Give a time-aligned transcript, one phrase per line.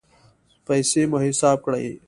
[0.67, 1.85] پیسې مو حساب کړئ